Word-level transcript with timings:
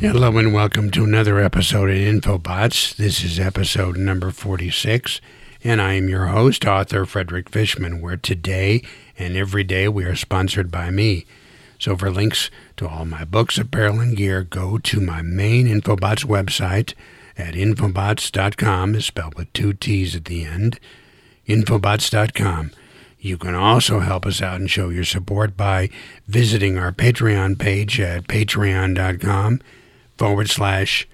Hello 0.00 0.36
and 0.36 0.52
welcome 0.52 0.90
to 0.90 1.04
another 1.04 1.38
episode 1.38 1.88
of 1.88 1.96
InfoBots. 1.96 2.96
This 2.96 3.22
is 3.22 3.38
episode 3.38 3.96
number 3.96 4.32
46, 4.32 5.20
and 5.62 5.80
I 5.80 5.94
am 5.94 6.08
your 6.08 6.26
host, 6.26 6.66
author 6.66 7.06
Frederick 7.06 7.48
Fishman, 7.48 8.02
where 8.02 8.16
today 8.16 8.82
and 9.16 9.36
every 9.36 9.62
day 9.62 9.88
we 9.88 10.04
are 10.04 10.16
sponsored 10.16 10.70
by 10.70 10.90
me. 10.90 11.24
So 11.78 11.96
for 11.96 12.10
links 12.10 12.50
to 12.76 12.88
all 12.88 13.04
my 13.04 13.24
books, 13.24 13.56
apparel, 13.56 14.00
and 14.00 14.16
gear, 14.16 14.42
go 14.42 14.78
to 14.78 15.00
my 15.00 15.22
main 15.22 15.68
InfoBots 15.68 16.26
website 16.26 16.92
at 17.38 17.54
infobots.com, 17.54 18.96
is 18.96 19.06
spelled 19.06 19.36
with 19.36 19.52
two 19.52 19.72
T's 19.72 20.16
at 20.16 20.24
the 20.26 20.44
end, 20.44 20.80
infobots.com. 21.46 22.72
You 23.20 23.38
can 23.38 23.54
also 23.54 24.00
help 24.00 24.26
us 24.26 24.42
out 24.42 24.60
and 24.60 24.68
show 24.68 24.90
your 24.90 25.04
support 25.04 25.56
by 25.56 25.88
visiting 26.26 26.76
our 26.76 26.92
Patreon 26.92 27.58
page 27.58 27.98
at 28.00 28.24
patreon.com 28.24 29.60
forward 30.16 30.48
slash 30.48 31.08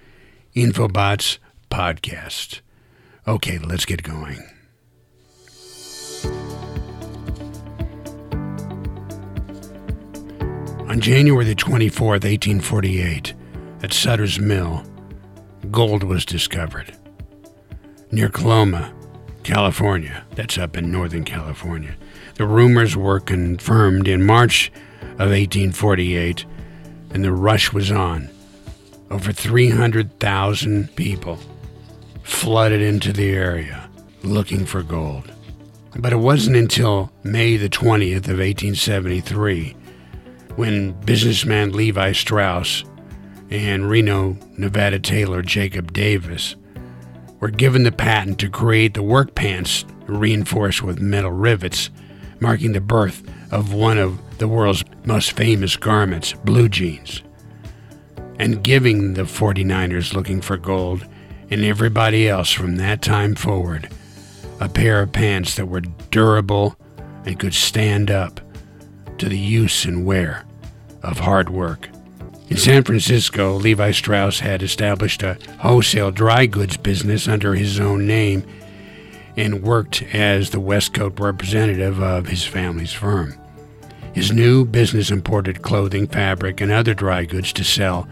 Infobots 0.55 1.37
podcast. 1.69 2.61
Okay, 3.27 3.57
let's 3.59 3.85
get 3.85 4.03
going. 4.03 4.41
On 10.89 10.99
January 10.99 11.45
the 11.45 11.55
24th, 11.55 12.25
1848, 12.25 13.33
at 13.81 13.93
Sutter's 13.93 14.39
Mill, 14.39 14.83
gold 15.71 16.03
was 16.03 16.25
discovered. 16.25 16.93
Near 18.11 18.27
Coloma, 18.27 18.93
California, 19.43 20.25
that's 20.35 20.57
up 20.57 20.75
in 20.75 20.91
Northern 20.91 21.23
California. 21.23 21.95
The 22.35 22.45
rumors 22.45 22.97
were 22.97 23.21
confirmed 23.21 24.09
in 24.09 24.25
March 24.25 24.69
of 25.13 25.29
1848, 25.29 26.45
and 27.11 27.23
the 27.23 27.31
rush 27.31 27.71
was 27.71 27.89
on. 27.89 28.29
Over 29.11 29.33
300,000 29.33 30.95
people 30.95 31.37
flooded 32.23 32.81
into 32.81 33.11
the 33.11 33.29
area 33.31 33.89
looking 34.23 34.65
for 34.65 34.83
gold. 34.83 35.29
But 35.97 36.13
it 36.13 36.17
wasn't 36.17 36.55
until 36.55 37.11
May 37.21 37.57
the 37.57 37.67
20th 37.67 38.29
of 38.29 38.39
1873 38.39 39.75
when 40.55 40.93
businessman 41.01 41.73
Levi 41.73 42.13
Strauss 42.13 42.85
and 43.49 43.89
Reno, 43.89 44.37
Nevada 44.57 44.97
tailor 44.97 45.41
Jacob 45.41 45.91
Davis 45.91 46.55
were 47.41 47.49
given 47.49 47.83
the 47.83 47.91
patent 47.91 48.39
to 48.39 48.49
create 48.49 48.93
the 48.93 49.03
work 49.03 49.35
pants 49.35 49.83
reinforced 50.07 50.83
with 50.83 51.01
metal 51.01 51.31
rivets, 51.31 51.89
marking 52.39 52.71
the 52.71 52.79
birth 52.79 53.23
of 53.51 53.73
one 53.73 53.97
of 53.97 54.37
the 54.37 54.47
world's 54.47 54.85
most 55.03 55.33
famous 55.33 55.75
garments, 55.75 56.31
blue 56.45 56.69
jeans, 56.69 57.23
and 58.41 58.63
giving 58.63 59.13
the 59.13 59.21
49ers 59.21 60.15
looking 60.15 60.41
for 60.41 60.57
gold 60.57 61.05
and 61.51 61.63
everybody 61.63 62.27
else 62.27 62.51
from 62.51 62.77
that 62.77 62.99
time 62.99 63.35
forward 63.35 63.87
a 64.59 64.67
pair 64.67 65.03
of 65.03 65.11
pants 65.11 65.55
that 65.55 65.67
were 65.67 65.81
durable 66.09 66.75
and 67.23 67.39
could 67.39 67.53
stand 67.53 68.09
up 68.09 68.41
to 69.19 69.29
the 69.29 69.37
use 69.37 69.85
and 69.85 70.05
wear 70.05 70.43
of 71.03 71.19
hard 71.19 71.49
work. 71.49 71.89
In 72.49 72.57
San 72.57 72.83
Francisco, 72.83 73.53
Levi 73.53 73.91
Strauss 73.91 74.39
had 74.39 74.61
established 74.61 75.21
a 75.23 75.37
wholesale 75.59 76.11
dry 76.11 76.47
goods 76.47 76.77
business 76.77 77.27
under 77.27 77.53
his 77.53 77.79
own 77.79 78.07
name 78.07 78.43
and 79.37 79.63
worked 79.63 80.01
as 80.13 80.49
the 80.49 80.59
West 80.59 80.93
Coast 80.93 81.19
representative 81.19 81.99
of 82.01 82.27
his 82.27 82.43
family's 82.43 82.93
firm. 82.93 83.40
His 84.13 84.31
new 84.31 84.65
business 84.65 85.11
imported 85.11 85.61
clothing, 85.61 86.07
fabric, 86.07 86.61
and 86.61 86.71
other 86.71 86.93
dry 86.93 87.25
goods 87.25 87.53
to 87.53 87.63
sell 87.63 88.07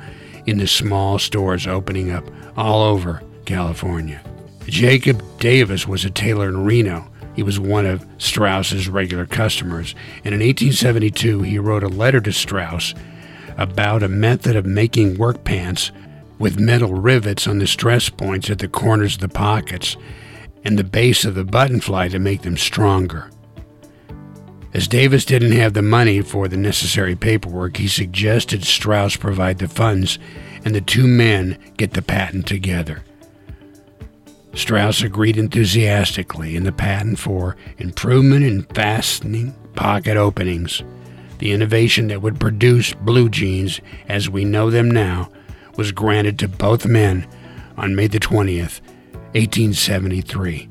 in 0.46 0.58
the 0.58 0.68
small 0.68 1.20
stores 1.20 1.68
opening 1.68 2.12
up 2.12 2.26
all 2.56 2.82
over 2.84 3.22
California. 3.46 4.22
Jacob 4.66 5.24
Davis 5.40 5.88
was 5.88 6.06
a 6.06 6.10
tailor 6.10 6.48
in 6.48 6.64
Reno. 6.64 7.10
He 7.36 7.44
was 7.44 7.60
one 7.60 7.86
of 7.86 8.06
Strauss's 8.18 8.88
regular 8.88 9.26
customers, 9.26 9.96
and 10.24 10.34
in 10.34 10.42
1872 10.42 11.42
he 11.42 11.60
wrote 11.60 11.84
a 11.84 11.88
letter 11.88 12.22
to 12.22 12.32
Strauss 12.32 12.94
about 13.58 14.04
a 14.04 14.08
method 14.08 14.56
of 14.56 14.66
making 14.66 15.18
work 15.18 15.44
pants 15.44 15.92
with 16.38 16.60
metal 16.60 16.94
rivets 16.94 17.46
on 17.48 17.60
the 17.60 17.68
stress 17.68 18.10
points 18.10 18.50
at 18.50 18.60
the 18.60 18.68
corners 18.68 19.16
of 19.16 19.22
the 19.22 19.28
pockets 19.28 19.98
and 20.64 20.80
the 20.80 20.84
base 20.84 21.26
of 21.26 21.36
the 21.36 21.44
button 21.44 21.82
fly 21.82 22.08
to 22.08 22.20
make 22.20 22.42
them 22.44 22.58
stronger. 22.58 23.30
As 24.74 24.88
Davis 24.88 25.26
didn't 25.26 25.54
have 25.54 25.74
the 25.74 25.82
money 25.82 26.22
for 26.22 26.48
the 26.48 26.58
necessary 26.58 27.16
paperwork, 27.16 27.78
he 27.78 27.88
suggested 27.88 28.64
Strauss 28.64 29.16
provide 29.16 29.58
the 29.58 29.68
funds 29.68 30.20
and 30.64 30.76
the 30.76 30.82
two 30.82 31.08
men 31.08 31.58
get 31.78 31.94
the 31.94 32.02
patent 32.02 32.46
together. 32.46 33.04
Strauss 34.54 35.02
agreed 35.02 35.38
enthusiastically, 35.38 36.56
and 36.56 36.66
the 36.66 36.72
patent 36.72 37.20
for 37.20 37.56
improvement 37.78 38.44
in 38.44 38.64
fastening 38.64 39.56
pocket 39.76 40.18
openings 40.18 40.84
the 41.40 41.52
innovation 41.54 42.08
that 42.08 42.22
would 42.22 42.40
produce 42.40 42.94
blue 42.94 43.30
jeans 43.30 43.82
as 44.08 44.30
we 44.30 44.46
know 44.46 44.70
them 44.70 44.92
now 44.92 45.32
was 45.78 45.92
granted 45.92 46.38
to 46.38 46.48
both 46.48 46.86
men 46.86 47.26
on 47.78 47.96
May 47.96 48.08
the 48.08 48.20
20th, 48.20 48.82
1873. 49.34 50.68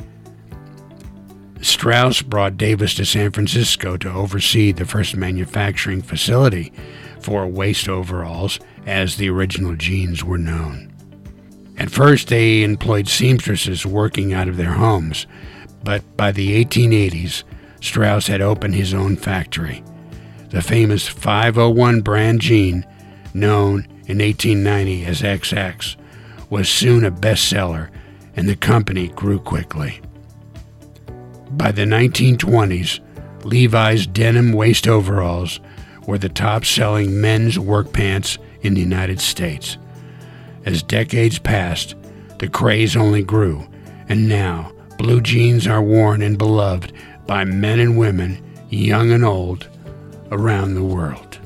Strauss 1.61 2.23
brought 2.23 2.57
Davis 2.57 2.95
to 2.95 3.05
San 3.05 3.33
Francisco 3.33 3.97
to 3.97 4.11
oversee 4.11 4.73
the 4.73 4.85
first 4.85 5.17
manufacturing 5.17 6.03
facility 6.03 6.73
for 7.21 7.47
waist 7.47 7.89
overalls, 7.89 8.61
as 8.87 9.17
the 9.17 9.29
original 9.29 9.75
jeans 9.75 10.25
were 10.25 10.39
known. 10.39 10.93
At 11.77 11.91
first, 11.91 12.29
they 12.29 12.63
employed 12.63 13.09
seamstresses 13.09 13.85
working 13.85 14.33
out 14.33 14.49
of 14.49 14.57
their 14.57 14.73
homes, 14.73 15.27
but 15.85 16.03
by 16.17 16.33
the 16.33 16.65
1880s, 16.65 17.45
Strauss 17.81 18.27
had 18.27 18.41
opened 18.41 18.75
his 18.75 18.95
own 18.95 19.17
factory 19.17 19.85
the 20.51 20.63
famous 20.63 21.07
501 21.07 22.01
brand 22.01 22.41
jean, 22.41 22.87
known 23.35 23.85
in 24.07 24.19
1890 24.19 25.05
as 25.05 25.21
XX, 25.21 25.97
was 26.49 26.69
soon 26.69 27.05
a 27.05 27.11
bestseller 27.11 27.91
and 28.35 28.49
the 28.49 28.57
company 28.57 29.09
grew 29.09 29.39
quickly. 29.39 30.01
By 31.53 31.73
the 31.73 31.83
1920s, 31.83 33.01
Levi's 33.45 34.07
denim 34.07 34.53
waist 34.53 34.87
overalls 34.87 35.61
were 36.07 36.19
the 36.19 36.29
top 36.29 36.65
selling 36.65 37.21
men's 37.21 37.59
work 37.59 37.93
pants 37.93 38.39
in 38.63 38.75
the 38.75 38.81
United 38.81 39.21
States. 39.21 39.79
As 40.65 40.83
decades 40.83 41.39
passed, 41.39 41.95
the 42.39 42.49
craze 42.49 42.97
only 42.97 43.23
grew, 43.23 43.67
and 44.09 44.29
now 44.29 44.73
blue 44.99 45.21
jeans 45.21 45.67
are 45.67 45.83
worn 45.83 46.23
and 46.23 46.37
beloved 46.37 46.93
by 47.27 47.45
men 47.45 47.81
and 47.81 47.97
women, 47.97 48.43
young 48.69 49.11
and 49.11 49.25
old, 49.25 49.69
around 50.31 50.75
the 50.75 50.85
world. 50.85 51.39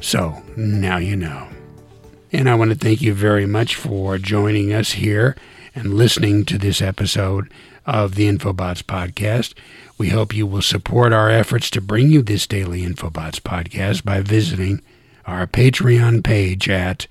So 0.00 0.42
now 0.56 0.96
you 0.96 1.16
know. 1.16 1.48
And 2.32 2.48
I 2.48 2.54
want 2.54 2.70
to 2.70 2.76
thank 2.76 3.02
you 3.02 3.14
very 3.14 3.46
much 3.46 3.74
for 3.74 4.18
joining 4.18 4.72
us 4.72 4.92
here 4.92 5.36
and 5.74 5.94
listening 5.94 6.44
to 6.46 6.58
this 6.58 6.80
episode 6.80 7.50
of 7.86 8.14
the 8.16 8.26
Infobots 8.26 8.82
podcast. 8.82 9.54
We 9.96 10.08
hope 10.10 10.34
you 10.34 10.46
will 10.46 10.62
support 10.62 11.12
our 11.12 11.30
efforts 11.30 11.70
to 11.70 11.80
bring 11.80 12.10
you 12.10 12.22
this 12.22 12.46
daily 12.46 12.82
Infobots 12.82 13.40
podcast 13.40 14.04
by 14.04 14.20
visiting 14.20 14.82
our 15.24 15.46
Patreon 15.46 16.22
page 16.22 16.68
at 16.68 17.06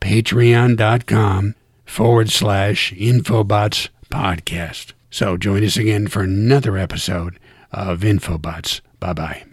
patreon.com 0.00 1.54
forward 1.84 2.30
slash 2.30 2.92
Infobots 2.94 3.88
podcast. 4.10 4.92
So 5.10 5.36
join 5.36 5.64
us 5.64 5.76
again 5.76 6.08
for 6.08 6.22
another 6.22 6.76
episode 6.76 7.38
of 7.72 8.00
Infobots. 8.00 8.80
Bye 8.98 9.12
bye. 9.12 9.44